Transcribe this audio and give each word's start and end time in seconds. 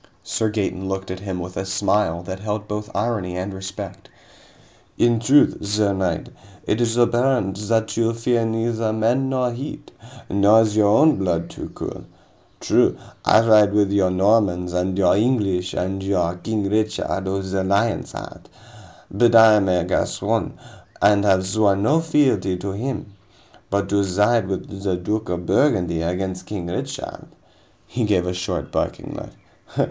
Sir 0.23 0.49
Gaeton 0.49 0.87
looked 0.89 1.11
at 1.11 1.19
him 1.19 1.37
with 1.39 1.55
a 1.57 1.63
smile 1.67 2.23
that 2.23 2.39
held 2.39 2.67
both 2.67 2.89
irony 2.95 3.37
and 3.37 3.53
respect. 3.53 4.09
"In 4.97 5.19
truth, 5.19 5.63
sir 5.63 5.93
knight, 5.93 6.29
it 6.65 6.81
is 6.81 6.97
apparent 6.97 7.57
that 7.67 7.95
you 7.95 8.11
fear 8.15 8.43
neither 8.43 8.91
men 8.93 9.29
nor 9.29 9.51
heat. 9.51 9.91
Nor 10.27 10.61
is 10.63 10.75
your 10.75 10.87
own 10.87 11.17
blood 11.17 11.51
too 11.51 11.69
cool. 11.75 12.05
True, 12.59 12.97
I 13.23 13.47
ride 13.47 13.73
with 13.73 13.91
your 13.91 14.09
Normans 14.09 14.73
and 14.73 14.97
your 14.97 15.15
English 15.15 15.75
and 15.75 16.01
your 16.01 16.33
King 16.37 16.67
Richard 16.67 17.27
of 17.27 17.47
the 17.51 17.63
Lion's 17.63 18.13
Heart, 18.13 18.49
but 19.11 19.35
I 19.35 19.53
am 19.53 19.69
a 19.69 19.83
Gascon, 19.83 20.53
and 20.99 21.23
have 21.25 21.45
sworn 21.45 21.83
no 21.83 21.99
fealty 21.99 22.57
to 22.57 22.71
him. 22.71 23.13
But 23.69 23.87
to 23.89 24.03
side 24.03 24.47
with 24.47 24.81
the 24.81 24.97
Duke 24.97 25.29
of 25.29 25.45
Burgundy 25.45 26.01
against 26.01 26.47
King 26.47 26.65
Richard" 26.65 27.27
He 27.85 28.03
gave 28.05 28.25
a 28.25 28.33
short, 28.33 28.71
barking 28.71 29.13
laugh. 29.15 29.35